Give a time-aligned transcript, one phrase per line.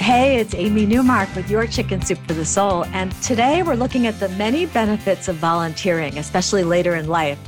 [0.00, 2.86] Hey, it's Amy Newmark with your Chicken Soup for the Soul.
[2.86, 7.38] And today we're looking at the many benefits of volunteering, especially later in life.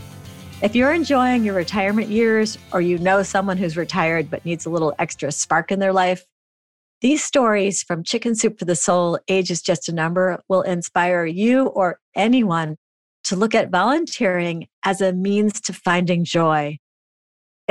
[0.61, 4.71] If you're enjoying your retirement years or you know someone who's retired but needs a
[4.71, 6.27] little extra spark in their life,
[7.01, 11.25] these stories from Chicken Soup for the Soul, Age is Just a Number, will inspire
[11.25, 12.77] you or anyone
[13.25, 16.77] to look at volunteering as a means to finding joy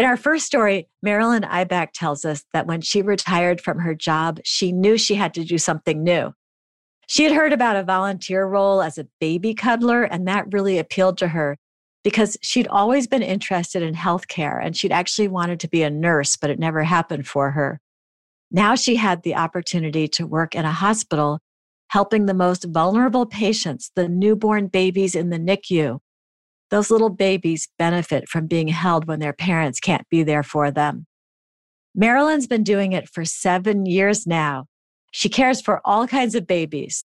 [0.02, 4.40] in our first story, Marilyn Ibach tells us that when she retired from her job,
[4.44, 6.34] she knew she had to do something new.
[7.06, 11.20] She had heard about a volunteer role as a baby cuddler, and that really appealed
[11.20, 11.56] to her
[12.04, 16.36] because she'd always been interested in healthcare and she'd actually wanted to be a nurse,
[16.36, 17.80] but it never happened for her.
[18.50, 21.42] Now she had the opportunity to work in a hospital
[21.90, 26.00] helping the most vulnerable patients, the newborn babies in the NICU,
[26.72, 31.06] those little babies benefit from being held when their parents can't be there for them.
[31.94, 34.66] Marilyn's been doing it for seven years now.
[35.12, 37.04] She cares for all kinds of babies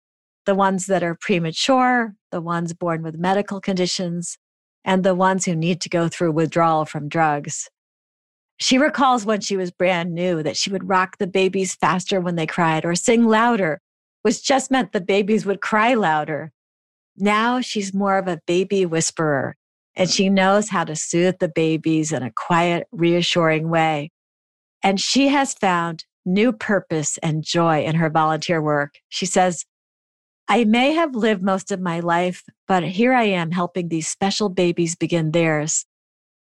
[0.45, 4.37] the ones that are premature, the ones born with medical conditions,
[4.83, 7.69] and the ones who need to go through withdrawal from drugs.
[8.57, 12.35] She recalls when she was brand new that she would rock the babies faster when
[12.35, 13.79] they cried or sing louder,
[14.23, 16.51] which just meant the babies would cry louder.
[17.19, 19.55] Now she's more of a baby whisperer
[19.95, 24.11] and she knows how to soothe the babies in a quiet, reassuring way.
[24.81, 28.93] And she has found new purpose and joy in her volunteer work.
[29.09, 29.65] She says,
[30.47, 34.47] I may have lived most of my life, but here I am helping these special
[34.47, 35.85] babies begin theirs.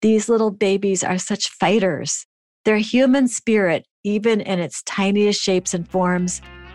[0.00, 2.26] These little babies are such fighters.
[2.64, 6.40] Their human spirit, even in its tiniest shapes and forms,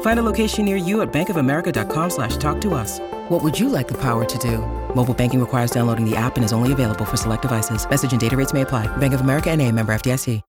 [0.00, 2.98] Find a location near you at bankofamerica.com slash talk to us.
[3.28, 4.58] What would you like the power to do?
[4.92, 7.88] Mobile banking requires downloading the app and is only available for select devices.
[7.88, 8.88] Message and data rates may apply.
[8.96, 10.42] Bank of America and a member FDIC.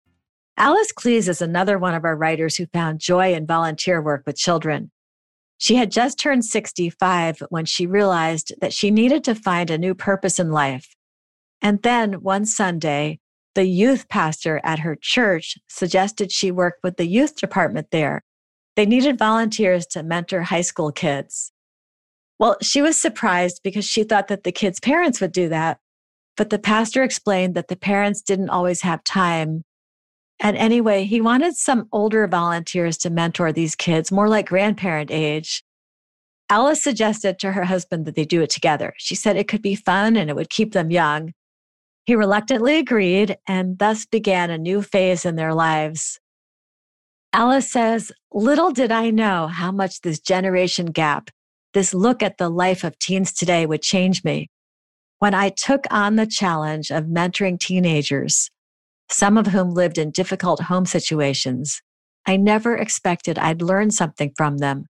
[0.58, 4.36] Alice Klies is another one of our writers who found joy in volunteer work with
[4.36, 4.92] children.
[5.58, 9.96] She had just turned 65 when she realized that she needed to find a new
[9.96, 10.98] purpose in life.
[11.62, 13.22] And then one Sunday,
[13.56, 18.24] the youth pastor at her church suggested she work with the youth department there
[18.76, 21.52] they needed volunteers to mentor high school kids.
[22.40, 25.80] Well, she was surprised because she thought that the kids' parents would do that.
[26.38, 29.64] But the pastor explained that the parents didn't always have time.
[30.40, 35.64] And anyway, he wanted some older volunteers to mentor these kids, more like grandparent age.
[36.50, 38.94] Alice suggested to her husband that they do it together.
[38.98, 41.34] She said it could be fun and it would keep them young.
[42.06, 46.20] He reluctantly agreed and thus began a new phase in their lives.
[47.32, 51.30] Alice says, Little did I know how much this generation gap,
[51.74, 54.50] this look at the life of teens today would change me.
[55.20, 58.50] When I took on the challenge of mentoring teenagers,
[59.12, 61.82] some of whom lived in difficult home situations,
[62.26, 64.86] I never expected I'd learn something from them.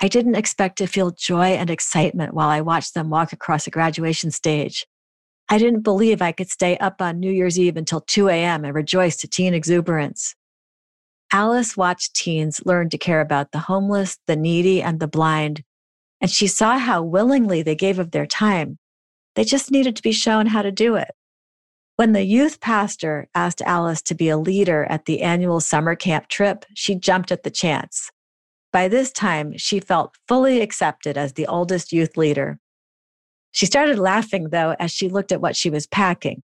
[0.00, 3.70] I didn't expect to feel joy and excitement while I watched them walk across a
[3.70, 4.86] graduation stage.
[5.48, 8.64] I didn't believe I could stay up on New Year's Eve until 2 a.m.
[8.64, 10.34] and rejoice to teen exuberance.
[11.32, 15.62] Alice watched teens learn to care about the homeless, the needy, and the blind,
[16.20, 18.78] and she saw how willingly they gave of their time.
[19.34, 21.10] They just needed to be shown how to do it.
[21.96, 26.28] When the youth pastor asked Alice to be a leader at the annual summer camp
[26.28, 28.10] trip, she jumped at the chance.
[28.72, 32.58] By this time, she felt fully accepted as the oldest youth leader.
[33.50, 36.42] She started laughing, though, as she looked at what she was packing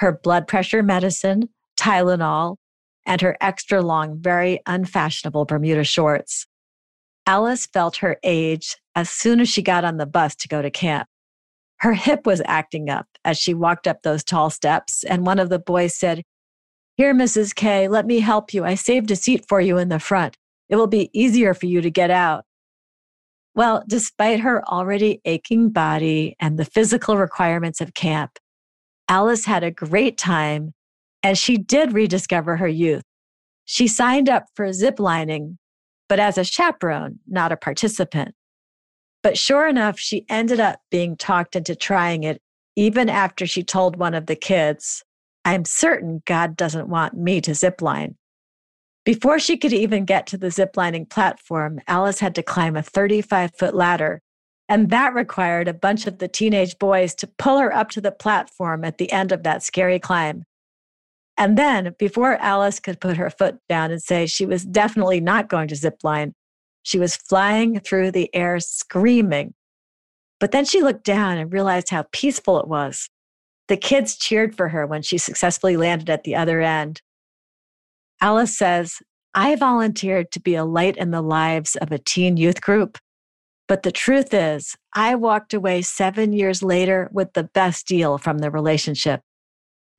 [0.00, 1.46] her blood pressure medicine,
[1.78, 2.56] Tylenol,
[3.10, 6.46] and her extra long, very unfashionable Bermuda shorts.
[7.26, 10.70] Alice felt her age as soon as she got on the bus to go to
[10.70, 11.08] camp.
[11.80, 15.48] Her hip was acting up as she walked up those tall steps, and one of
[15.48, 16.22] the boys said,
[16.96, 17.52] Here, Mrs.
[17.52, 18.64] K, let me help you.
[18.64, 20.36] I saved a seat for you in the front.
[20.68, 22.44] It will be easier for you to get out.
[23.56, 28.38] Well, despite her already aching body and the physical requirements of camp,
[29.08, 30.74] Alice had a great time
[31.22, 33.04] and she did rediscover her youth.
[33.64, 35.56] She signed up for ziplining,
[36.08, 38.34] but as a chaperone, not a participant.
[39.22, 42.40] But sure enough, she ended up being talked into trying it,
[42.74, 45.04] even after she told one of the kids,
[45.44, 48.14] I'm certain God doesn't want me to zipline.
[49.04, 53.52] Before she could even get to the ziplining platform, Alice had to climb a 35
[53.58, 54.20] foot ladder.
[54.68, 58.12] And that required a bunch of the teenage boys to pull her up to the
[58.12, 60.44] platform at the end of that scary climb.
[61.40, 65.48] And then, before Alice could put her foot down and say she was definitely not
[65.48, 66.34] going to zip line,
[66.82, 69.54] she was flying through the air screaming.
[70.38, 73.08] But then she looked down and realized how peaceful it was.
[73.68, 77.00] The kids cheered for her when she successfully landed at the other end.
[78.20, 78.96] Alice says,
[79.34, 82.98] I volunteered to be a light in the lives of a teen youth group.
[83.66, 88.38] But the truth is, I walked away seven years later with the best deal from
[88.38, 89.22] the relationship.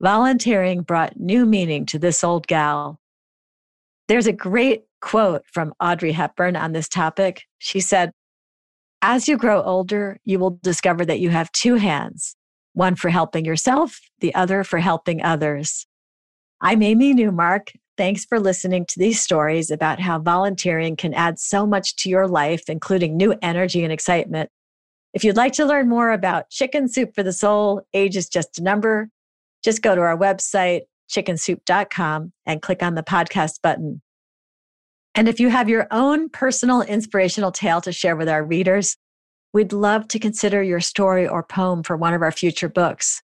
[0.02, 2.98] Volunteering brought new meaning to this old gal.
[4.08, 7.44] There's a great quote from Audrey Hepburn on this topic.
[7.58, 8.12] She said,
[9.00, 12.36] As you grow older, you will discover that you have two hands
[12.74, 15.86] one for helping yourself, the other for helping others.
[16.60, 21.66] I'm Amy Newmark, Thanks for listening to these stories about how volunteering can add so
[21.66, 24.48] much to your life, including new energy and excitement.
[25.12, 28.58] If you'd like to learn more about Chicken Soup for the Soul, age is just
[28.58, 29.10] a number,
[29.62, 34.02] just go to our website, chickensoup.com, and click on the podcast button.
[35.14, 38.96] And if you have your own personal inspirational tale to share with our readers,
[39.52, 43.22] we'd love to consider your story or poem for one of our future books.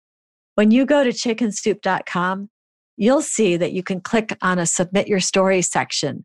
[0.55, 2.50] When you go to chickensoup.com,
[2.96, 6.25] you'll see that you can click on a submit your story section.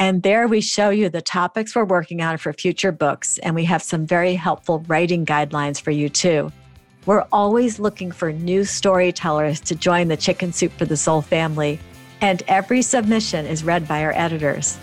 [0.00, 3.38] And there we show you the topics we're working on for future books.
[3.38, 6.52] And we have some very helpful writing guidelines for you too.
[7.08, 11.80] We're always looking for new storytellers to join the Chicken Soup for the Soul family.
[12.20, 14.76] And every submission is read by our editors.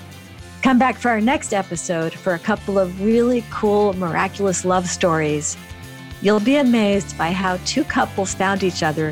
[0.64, 5.56] Come back for our next episode for a couple of really cool, miraculous love stories.
[6.24, 9.12] You'll be amazed by how two couples found each other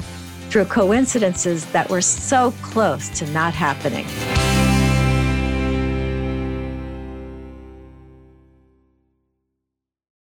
[0.49, 4.07] through coincidences that were so close to not happening.